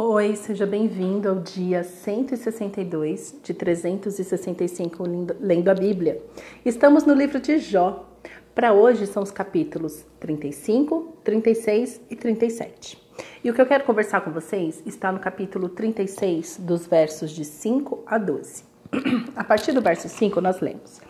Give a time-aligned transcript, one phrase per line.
[0.00, 5.02] Oi, seja bem-vindo ao dia 162 de 365
[5.40, 6.22] lendo a Bíblia.
[6.64, 8.08] Estamos no livro de Jó.
[8.54, 12.96] Para hoje são os capítulos 35, 36 e 37.
[13.42, 17.44] E o que eu quero conversar com vocês está no capítulo 36, dos versos de
[17.44, 18.62] 5 a 12.
[19.34, 21.00] A partir do verso 5 nós lemos: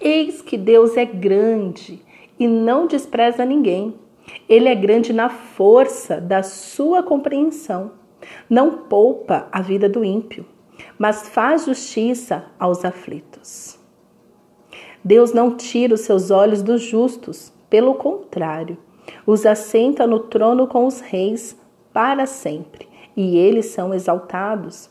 [0.00, 2.02] Eis que Deus é grande
[2.38, 3.96] e não despreza ninguém.
[4.48, 8.00] Ele é grande na força da sua compreensão.
[8.48, 10.44] Não poupa a vida do ímpio,
[10.98, 13.78] mas faz justiça aos aflitos.
[15.02, 18.76] Deus não tira os seus olhos dos justos, pelo contrário,
[19.26, 21.56] os assenta no trono com os reis
[21.92, 24.90] para sempre, e eles são exaltados.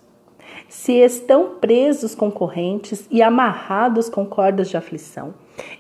[0.68, 5.34] Se estão presos com correntes e amarrados com cordas de aflição,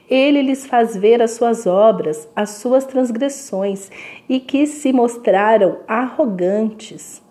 [0.10, 3.90] ele lhes faz ver as suas obras, as suas transgressões,
[4.28, 7.22] e que se mostraram arrogantes.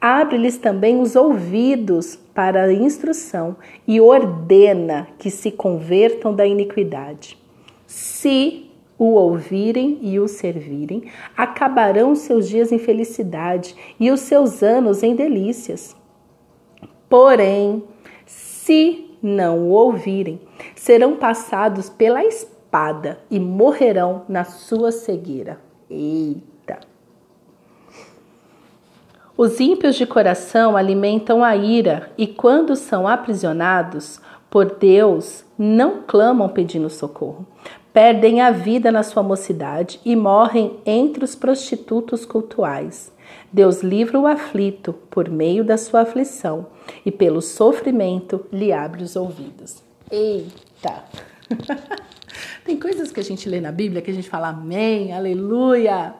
[0.00, 7.38] Abre-lhes também os ouvidos para a instrução e ordena que se convertam da iniquidade.
[7.86, 11.04] Se o ouvirem e o servirem,
[11.36, 15.96] acabarão seus dias em felicidade e os seus anos em delícias.
[17.08, 17.82] Porém,
[18.26, 20.40] se não o ouvirem,
[20.74, 25.60] serão passados pela espada e morrerão na sua cegueira.
[25.88, 26.49] Eita!
[29.42, 36.46] Os ímpios de coração alimentam a ira e, quando são aprisionados por Deus, não clamam
[36.46, 37.46] pedindo socorro.
[37.90, 43.10] Perdem a vida na sua mocidade e morrem entre os prostitutos cultuais.
[43.50, 46.66] Deus livra o aflito por meio da sua aflição
[47.06, 49.82] e pelo sofrimento lhe abre os ouvidos.
[50.10, 51.02] Eita!
[52.70, 56.14] Tem coisas que a gente lê na Bíblia que a gente fala amém, aleluia,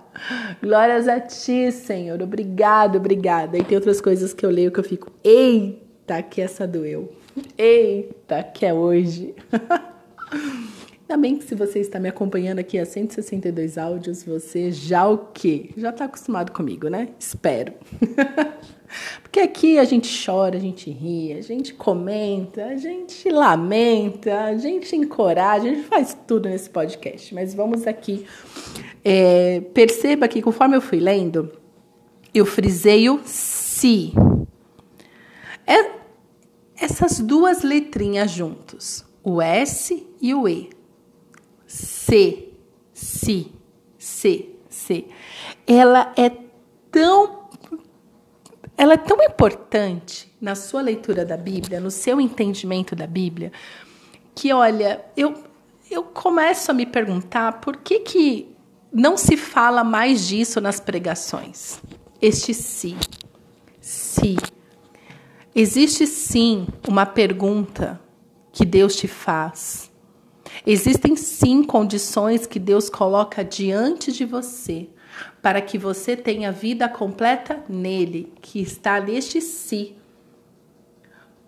[0.60, 3.56] glórias a ti, Senhor, obrigado, obrigada.
[3.56, 7.12] E tem outras coisas que eu leio que eu fico, eita, que essa doeu,
[7.56, 9.32] eita, que é hoje.
[11.08, 15.18] Ainda bem que se você está me acompanhando aqui a 162 áudios, você já o
[15.32, 15.70] quê?
[15.76, 17.10] Já está acostumado comigo, né?
[17.16, 17.74] Espero.
[19.22, 24.56] Porque aqui a gente chora, a gente ri, a gente comenta, a gente lamenta, a
[24.56, 27.34] gente encoraja, a gente faz tudo nesse podcast.
[27.34, 28.26] Mas vamos aqui.
[29.04, 31.52] É, perceba que conforme eu fui lendo,
[32.34, 34.12] eu frisei o si.
[35.66, 35.90] É,
[36.76, 40.70] essas duas letrinhas juntos, o S e o E
[41.70, 42.48] se,
[42.92, 43.52] si,
[43.96, 45.06] se, se.
[45.66, 46.32] Ela é
[46.90, 47.39] tão
[48.80, 53.52] ela é tão importante na sua leitura da Bíblia, no seu entendimento da Bíblia,
[54.34, 55.34] que olha, eu
[55.90, 58.56] eu começo a me perguntar por que que
[58.90, 61.78] não se fala mais disso nas pregações.
[62.22, 62.96] Este se.
[63.82, 64.36] Se.
[65.54, 68.00] Existe sim uma pergunta
[68.50, 69.90] que Deus te faz
[70.66, 74.88] Existem sim condições que Deus coloca diante de você
[75.42, 79.96] para que você tenha vida completa nele, que está neste si.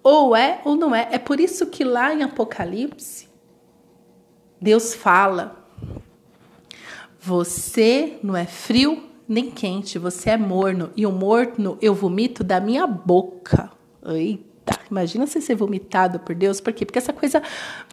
[0.03, 1.09] Ou é ou não é.
[1.12, 3.28] É por isso que lá em Apocalipse,
[4.61, 5.65] Deus fala:
[7.21, 12.61] Você não é frio nem quente, você é morno, e o morno eu vomito da
[12.61, 13.71] minha boca.
[14.05, 14.79] Eita!
[14.91, 16.84] Imagina você ser vomitado por Deus, por quê?
[16.84, 17.43] Porque essa coisa,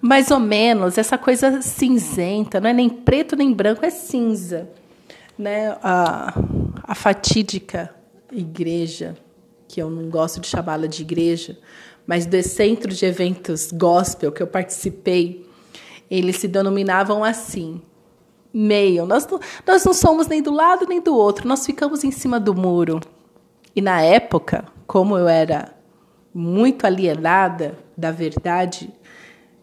[0.02, 4.70] mais ou menos, essa coisa cinzenta, não é nem preto nem branco, é cinza.
[5.40, 5.70] Né?
[5.82, 6.34] A,
[6.84, 7.96] a fatídica
[8.30, 9.16] igreja,
[9.70, 11.58] que eu não gosto de chamá-la de igreja,
[12.06, 15.48] mas do centro de eventos gospel que eu participei,
[16.12, 17.82] eles se denominavam assim,
[18.54, 19.06] meio.
[19.06, 19.26] Nós
[19.66, 23.00] nós não somos nem do lado nem do outro, nós ficamos em cima do muro.
[23.74, 25.74] E na época, como eu era
[26.34, 28.92] muito alienada da verdade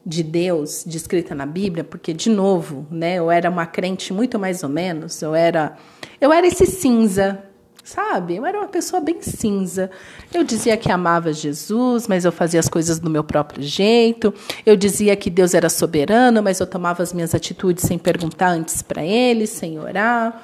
[0.07, 4.63] de Deus descrita na Bíblia, porque de novo, né, eu era uma crente muito mais
[4.63, 5.77] ou menos, eu era
[6.21, 7.43] eu era esse cinza,
[7.85, 8.37] sabe?
[8.37, 9.91] Eu era uma pessoa bem cinza.
[10.33, 14.33] Eu dizia que amava Jesus, mas eu fazia as coisas do meu próprio jeito.
[14.65, 18.83] Eu dizia que Deus era soberano, mas eu tomava as minhas atitudes sem perguntar antes
[18.83, 20.43] para ele, sem orar,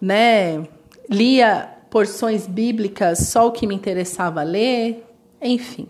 [0.00, 0.66] né?
[1.08, 5.06] Lia porções bíblicas só o que me interessava ler,
[5.40, 5.86] enfim,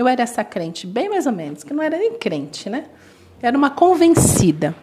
[0.00, 2.86] eu era essa crente, bem mais ou menos, que não era nem crente, né?
[3.42, 4.74] Era uma convencida.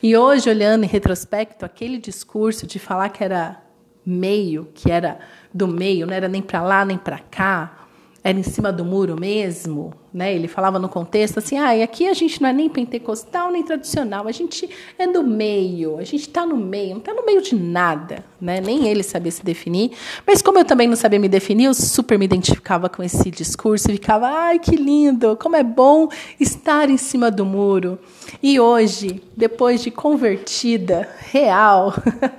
[0.00, 3.60] E hoje, olhando em retrospecto, aquele discurso de falar que era
[4.04, 5.18] meio, que era
[5.52, 7.88] do meio, não era nem para lá nem para cá,
[8.22, 10.34] era em cima do muro mesmo, né?
[10.34, 14.26] Ele falava no contexto assim: ah, aqui a gente não é nem pentecostal nem tradicional,
[14.26, 14.66] a gente
[14.98, 18.58] é do meio, a gente está no meio, não está no meio de nada, né?
[18.58, 19.90] Nem ele sabia se definir.
[20.26, 23.90] Mas como eu também não sabia me definir, eu super me identificava com esse discurso
[23.90, 26.08] e ficava: ai, que lindo, como é bom
[26.40, 27.98] estar em cima do muro.
[28.42, 31.92] E hoje, depois de convertida real,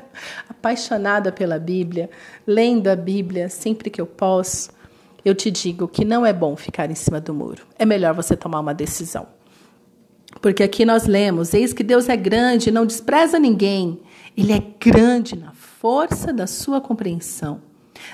[0.50, 2.10] apaixonada pela Bíblia,
[2.46, 4.76] lendo a Bíblia sempre que eu posso,
[5.28, 7.64] eu te digo que não é bom ficar em cima do muro.
[7.78, 9.28] É melhor você tomar uma decisão.
[10.42, 14.00] Porque aqui nós lemos: Eis que Deus é grande, não despreza ninguém.
[14.38, 17.62] Ele é grande na força da sua compreensão.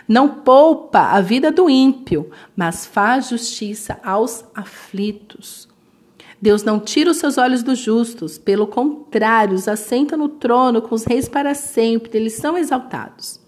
[0.07, 5.67] Não poupa a vida do ímpio, mas faz justiça aos aflitos.
[6.41, 10.95] Deus não tira os seus olhos dos justos, pelo contrário, os assenta no trono com
[10.95, 13.42] os reis para sempre, eles são exaltados.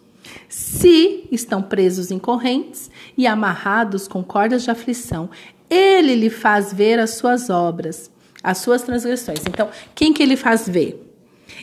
[0.47, 5.29] Se estão presos em correntes e amarrados com cordas de aflição,
[5.69, 8.11] ele lhe faz ver as suas obras,
[8.43, 9.39] as suas transgressões.
[9.47, 11.01] Então, quem que ele faz ver?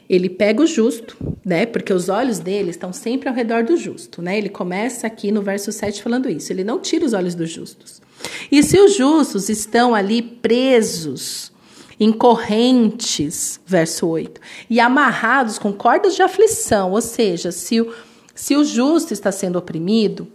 [0.09, 1.67] Ele pega o justo, né?
[1.67, 4.39] Porque os olhos dele estão sempre ao redor do justo, né?
[4.39, 6.53] Ele começa aqui no verso 7 falando isso.
[6.53, 8.01] Ele não tira os olhos dos justos.
[8.51, 11.53] E se os justos estão ali presos,
[11.99, 17.93] em correntes, verso 8, e amarrados com cordas de aflição, ou seja, se o
[18.35, 20.29] se o justo está sendo oprimido,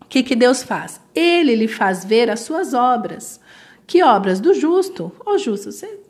[0.00, 1.00] o que, que Deus faz?
[1.14, 3.40] Ele lhe faz ver as suas obras.
[3.86, 4.40] Que obras?
[4.40, 5.12] Do justo.
[5.24, 6.00] Ô justo, você,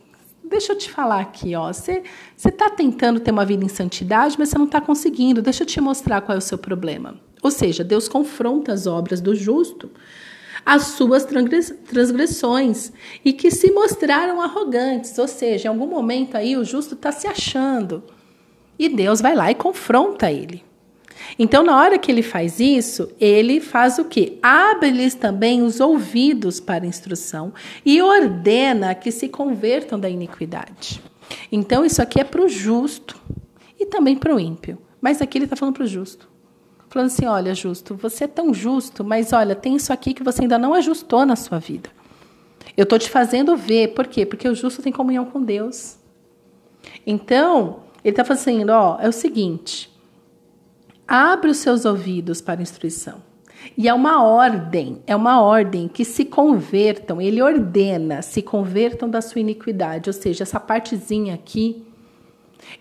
[0.42, 1.72] deixa eu te falar aqui, ó.
[1.72, 2.02] Você
[2.36, 5.42] está tentando ter uma vida em santidade, mas você não está conseguindo.
[5.42, 7.20] Deixa eu te mostrar qual é o seu problema.
[7.42, 9.90] Ou seja, Deus confronta as obras do justo,
[10.64, 12.92] as suas transgressões,
[13.24, 15.18] e que se mostraram arrogantes.
[15.18, 18.02] Ou seja, em algum momento aí o justo está se achando.
[18.78, 20.62] E Deus vai lá e confronta ele.
[21.38, 24.38] Então, na hora que ele faz isso, ele faz o quê?
[24.42, 27.52] Abre-lhes também os ouvidos para instrução
[27.84, 31.02] e ordena que se convertam da iniquidade.
[31.50, 33.20] Então, isso aqui é para o justo
[33.78, 34.78] e também para o ímpio.
[35.00, 36.28] Mas aqui ele está falando para o justo.
[36.88, 40.42] Falando assim: olha, justo, você é tão justo, mas olha, tem isso aqui que você
[40.42, 41.90] ainda não ajustou na sua vida.
[42.76, 43.88] Eu estou te fazendo ver.
[43.88, 44.26] Por quê?
[44.26, 45.96] Porque o justo tem comunhão com Deus.
[47.06, 49.91] Então, ele está fazendo: ó, é o seguinte
[51.06, 53.22] abre os seus ouvidos para instrução.
[53.76, 59.20] E é uma ordem, é uma ordem que se convertam, ele ordena, se convertam da
[59.20, 61.84] sua iniquidade, ou seja, essa partezinha aqui,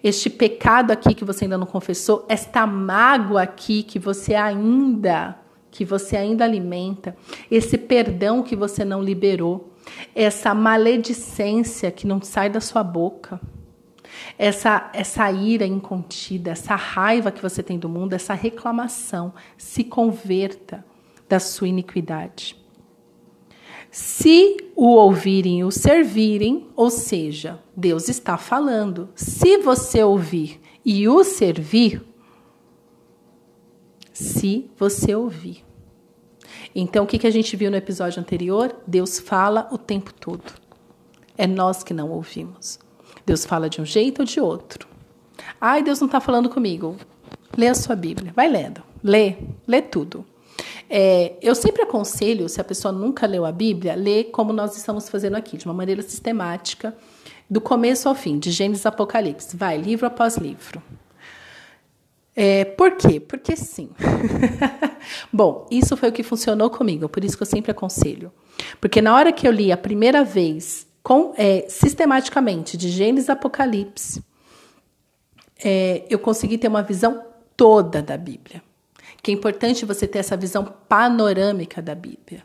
[0.03, 5.37] este pecado aqui que você ainda não confessou, esta mágoa aqui que você ainda
[5.69, 7.15] que você ainda alimenta,
[7.49, 9.71] esse perdão que você não liberou,
[10.13, 13.39] essa maledicência que não sai da sua boca
[14.37, 20.85] essa, essa ira incontida, essa raiva que você tem do mundo, essa reclamação, se converta
[21.27, 22.55] da sua iniquidade.
[23.89, 29.09] Se o ouvirem e o servirem, ou seja, Deus está falando.
[29.15, 32.01] Se você ouvir e o servir,
[34.13, 35.65] se você ouvir.
[36.73, 38.73] Então, o que, que a gente viu no episódio anterior?
[38.87, 40.53] Deus fala o tempo todo.
[41.37, 42.79] É nós que não ouvimos.
[43.31, 44.85] Deus fala de um jeito ou de outro.
[45.59, 46.97] Ai, Deus não está falando comigo.
[47.57, 48.33] Lê a sua Bíblia.
[48.35, 48.83] Vai lendo.
[49.01, 49.37] Lê.
[49.65, 50.25] Lê tudo.
[50.89, 55.07] É, eu sempre aconselho, se a pessoa nunca leu a Bíblia, lê como nós estamos
[55.07, 56.93] fazendo aqui, de uma maneira sistemática,
[57.49, 59.55] do começo ao fim, de Gênesis Apocalipse.
[59.55, 60.83] Vai, livro após livro.
[62.35, 63.17] É, por quê?
[63.17, 63.91] Porque sim.
[65.31, 68.29] Bom, isso foi o que funcionou comigo, por isso que eu sempre aconselho.
[68.81, 74.23] Porque na hora que eu li a primeira vez com, é, sistematicamente de Gênesis Apocalipse,
[75.63, 78.63] é, eu consegui ter uma visão toda da Bíblia.
[79.21, 82.43] Que é importante você ter essa visão panorâmica da Bíblia.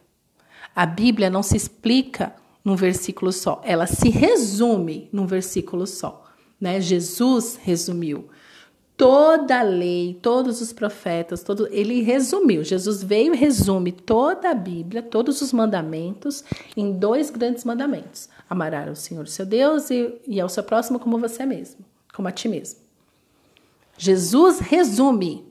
[0.74, 6.24] A Bíblia não se explica num versículo só, ela se resume num versículo só.
[6.60, 6.80] Né?
[6.80, 8.28] Jesus resumiu
[8.96, 12.64] toda a lei, todos os profetas, todo, ele resumiu.
[12.64, 16.42] Jesus veio e resume toda a Bíblia, todos os mandamentos
[16.76, 21.18] em dois grandes mandamentos: amar ao Senhor seu Deus e, e ao seu próximo como
[21.18, 21.84] você mesmo,
[22.14, 22.80] como a ti mesmo.
[23.98, 25.44] Jesus resume.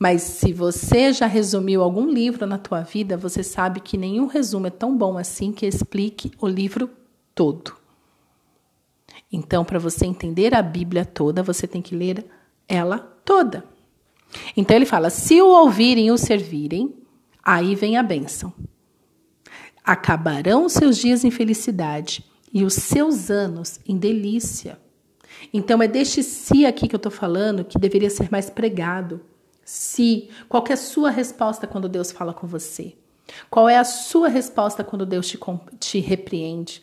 [0.00, 4.68] Mas se você já resumiu algum livro na tua vida, você sabe que nenhum resumo
[4.68, 6.88] é tão bom assim que explique o livro
[7.34, 7.74] todo.
[9.30, 12.24] Então, para você entender a Bíblia toda, você tem que ler
[12.66, 13.64] ela toda.
[14.56, 16.94] Então ele fala: se o ouvirem e o servirem,
[17.42, 18.52] aí vem a bênção.
[19.84, 24.78] Acabarão seus dias em felicidade e os seus anos em delícia.
[25.52, 29.20] Então é deste si aqui que eu estou falando que deveria ser mais pregado.
[29.64, 32.94] Se, qual é a sua resposta quando Deus fala com você?
[33.50, 35.38] Qual é a sua resposta quando Deus te,
[35.78, 36.82] te repreende?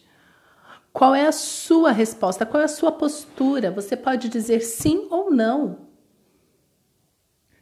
[0.96, 2.46] Qual é a sua resposta?
[2.46, 3.70] Qual é a sua postura?
[3.70, 5.80] Você pode dizer sim ou não.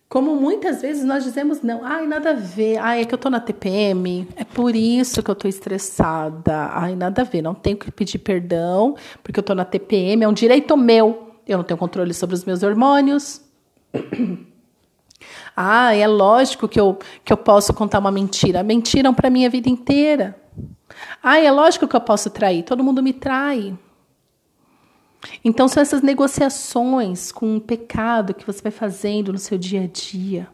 [0.07, 3.31] Como muitas vezes nós dizemos não, ai, nada a ver, ai, é que eu tô
[3.31, 7.75] na TPM, é por isso que eu tô estressada, ai, nada a ver, não tenho
[7.75, 11.79] que pedir perdão, porque eu tô na TPM, é um direito meu, eu não tenho
[11.79, 13.41] controle sobre os meus hormônios.
[15.57, 19.49] ah, é lógico que eu, que eu posso contar uma mentira, mentiram para mim a
[19.49, 20.42] vida inteira.
[21.21, 23.77] Ah, é lógico que eu posso trair, todo mundo me trai.
[25.43, 29.87] Então são essas negociações com o pecado que você vai fazendo no seu dia a
[29.87, 30.47] dia.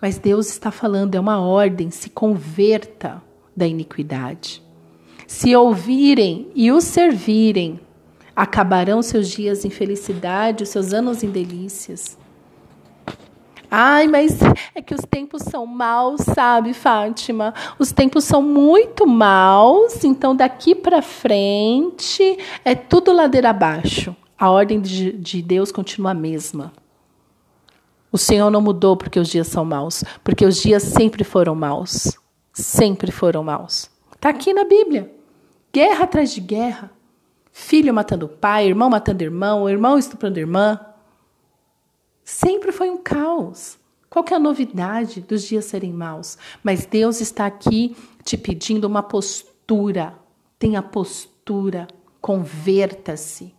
[0.00, 3.22] Mas Deus está falando, é uma ordem, se converta
[3.56, 4.62] da iniquidade.
[5.26, 7.80] Se ouvirem e o servirem,
[8.34, 12.18] acabarão seus dias em felicidade, os seus anos em delícias.
[13.70, 14.38] Ai, mas
[14.74, 17.52] é que os tempos são maus, sabe, Fátima?
[17.78, 24.14] Os tempos são muito maus, então daqui para frente é tudo ladeira abaixo.
[24.38, 26.72] A ordem de, de Deus continua a mesma.
[28.12, 32.16] O Senhor não mudou porque os dias são maus, porque os dias sempre foram maus.
[32.52, 33.90] Sempre foram maus.
[34.14, 35.12] Está aqui na Bíblia.
[35.72, 36.90] Guerra atrás de guerra.
[37.52, 40.80] Filho matando pai, irmão matando irmão, irmão estuprando irmã.
[42.26, 43.78] Sempre foi um caos.
[44.10, 46.36] Qual que é a novidade dos dias serem maus?
[46.60, 50.18] Mas Deus está aqui te pedindo uma postura.
[50.58, 51.86] Tenha postura.
[52.20, 53.54] Converta-se.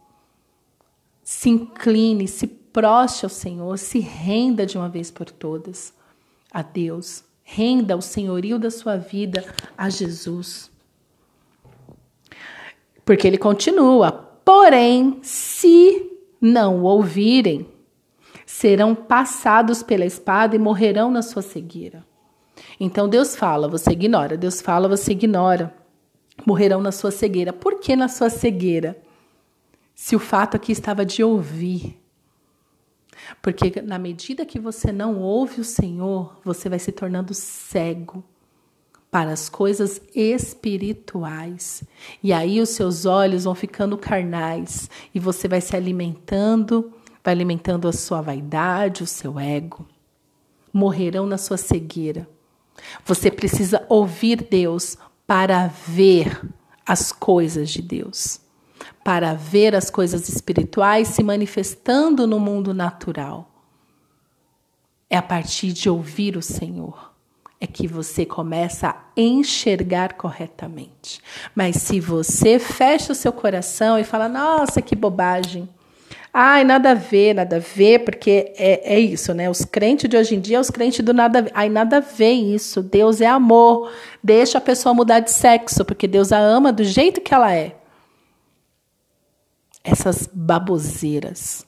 [1.23, 5.93] Se incline, se proste ao Senhor, se renda de uma vez por todas
[6.51, 7.23] a Deus.
[7.43, 9.45] Renda o senhorio da sua vida
[9.77, 10.69] a Jesus.
[13.05, 14.11] Porque ele continua.
[14.43, 17.76] Porém, se não ouvirem,
[18.57, 22.03] serão passados pela espada e morrerão na sua cegueira.
[22.79, 24.35] Então Deus fala, você ignora.
[24.35, 25.71] Deus fala, você ignora.
[26.43, 27.53] Morrerão na sua cegueira.
[27.53, 28.97] Por que na sua cegueira?
[29.93, 32.01] Se o fato aqui estava de ouvir.
[33.43, 38.23] Porque na medida que você não ouve o Senhor, você vai se tornando cego
[39.11, 41.83] para as coisas espirituais.
[42.23, 46.91] E aí os seus olhos vão ficando carnais e você vai se alimentando
[47.23, 49.87] vai alimentando a sua vaidade, o seu ego.
[50.71, 52.27] Morrerão na sua cegueira.
[53.05, 56.41] Você precisa ouvir Deus para ver
[56.85, 58.39] as coisas de Deus,
[59.03, 63.51] para ver as coisas espirituais se manifestando no mundo natural.
[65.09, 67.17] É a partir de ouvir o Senhor
[67.59, 71.21] é que você começa a enxergar corretamente.
[71.55, 75.67] Mas se você fecha o seu coração e fala: "Nossa, que bobagem",
[76.39, 79.49] Ai, nada a ver, nada a ver, porque é, é isso, né?
[79.49, 81.51] Os crentes de hoje em dia, os crentes do nada a ver.
[81.51, 82.83] Ai, nada a ver isso.
[82.83, 83.91] Deus é amor.
[84.23, 87.75] Deixa a pessoa mudar de sexo, porque Deus a ama do jeito que ela é.
[89.83, 91.65] Essas baboseiras.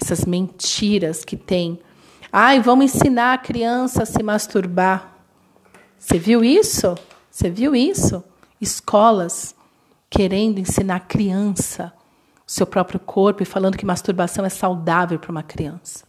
[0.00, 1.78] Essas mentiras que tem.
[2.32, 5.14] Ai, vamos ensinar a criança a se masturbar.
[5.98, 6.94] Você viu isso?
[7.30, 8.24] Você viu isso?
[8.58, 9.54] Escolas
[10.08, 11.92] querendo ensinar criança
[12.48, 16.04] seu próprio corpo e falando que masturbação é saudável para uma criança.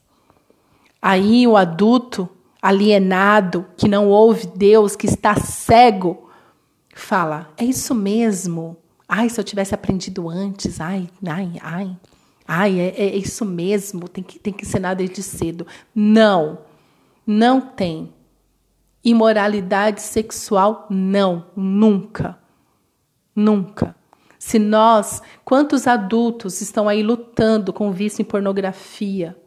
[1.01, 2.29] Aí o adulto
[2.61, 6.29] alienado, que não ouve Deus, que está cego,
[6.95, 8.77] fala: é isso mesmo.
[9.07, 10.79] Ai, se eu tivesse aprendido antes.
[10.79, 11.97] Ai, ai, ai.
[12.47, 14.07] Ai, é, é isso mesmo.
[14.07, 15.67] Tem que, tem que ensinar desde cedo.
[15.93, 16.59] Não,
[17.27, 18.13] não tem.
[19.03, 22.37] Imoralidade sexual, não, nunca.
[23.35, 23.95] Nunca.
[24.39, 29.37] Se nós, quantos adultos estão aí lutando com vício em pornografia?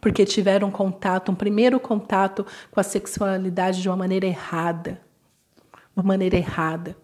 [0.00, 5.00] Porque tiveram contato, um primeiro contato com a sexualidade de uma maneira errada.
[5.96, 6.96] Uma maneira errada.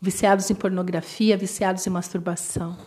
[0.00, 2.78] Viciados em pornografia, viciados em masturbação.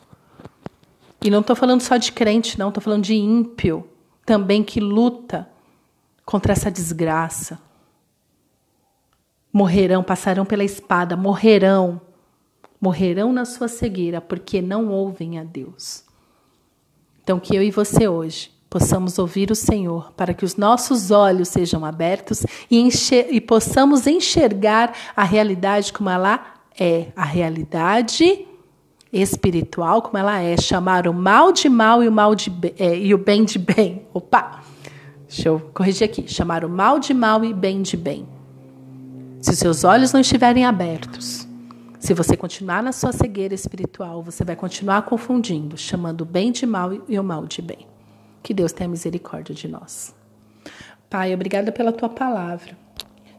[1.22, 3.90] E não estou falando só de crente, não, estou falando de ímpio
[4.26, 5.50] também que luta
[6.24, 7.60] contra essa desgraça.
[9.52, 12.00] Morrerão, passarão pela espada, morrerão
[12.80, 16.04] morrerão na sua cegueira porque não ouvem a Deus.
[17.24, 21.48] Então, que eu e você hoje possamos ouvir o Senhor, para que os nossos olhos
[21.48, 22.88] sejam abertos e,
[23.32, 28.46] e possamos enxergar a realidade como ela é, a realidade
[29.12, 33.14] espiritual como ela é, chamar o mal de mal e o mal de é, e
[33.14, 34.04] o bem de bem.
[34.14, 34.62] Opa,
[35.28, 38.28] deixa eu corrigir aqui, chamar o mal de mal e bem de bem.
[39.42, 41.48] Se os seus olhos não estiverem abertos,
[42.00, 46.66] se você continuar na sua cegueira espiritual, você vai continuar confundindo, chamando o bem de
[46.66, 47.86] mal e o mal de bem.
[48.42, 50.16] Que Deus tenha misericórdia de nós.
[51.10, 52.78] Pai, obrigada pela tua palavra.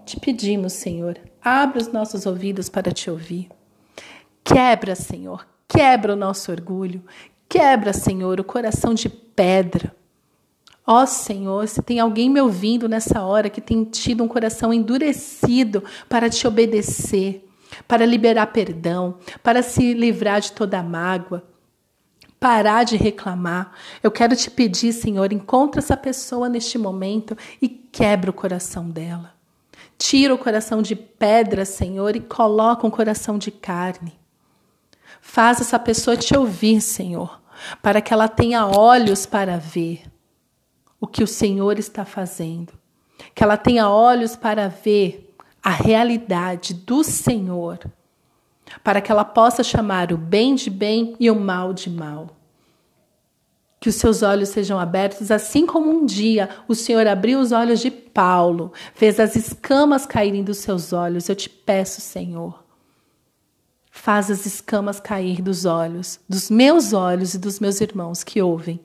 [0.04, 3.48] te pedimos, Senhor, abre os nossos ouvidos para te ouvir.
[4.44, 7.02] Quebra, Senhor, quebra o nosso orgulho.
[7.48, 9.94] Quebra, Senhor, o coração de pedra.
[10.86, 14.72] Ó oh, Senhor, se tem alguém me ouvindo nessa hora que tem tido um coração
[14.72, 17.48] endurecido para te obedecer,
[17.86, 21.44] para liberar perdão, para se livrar de toda mágoa,
[22.38, 23.72] parar de reclamar.
[24.02, 29.34] Eu quero te pedir, Senhor, encontra essa pessoa neste momento e quebra o coração dela.
[29.98, 34.18] Tira o coração de pedra, Senhor, e coloca um coração de carne.
[35.20, 37.40] Faz essa pessoa te ouvir, Senhor,
[37.82, 40.04] para que ela tenha olhos para ver
[40.98, 42.72] o que o Senhor está fazendo.
[43.34, 45.29] Que ela tenha olhos para ver
[45.62, 47.78] a realidade do Senhor
[48.84, 52.36] para que ela possa chamar o bem de bem e o mal de mal.
[53.80, 57.80] Que os seus olhos sejam abertos, assim como um dia o Senhor abriu os olhos
[57.80, 61.28] de Paulo, fez as escamas caírem dos seus olhos.
[61.28, 62.62] Eu te peço, Senhor,
[63.90, 68.80] faz as escamas cair dos olhos, dos meus olhos e dos meus irmãos que ouvem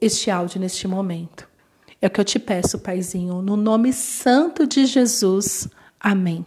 [0.00, 1.48] este áudio neste momento.
[2.04, 5.66] É o que eu te peço, Paizinho, no nome santo de Jesus.
[5.98, 6.44] Amém.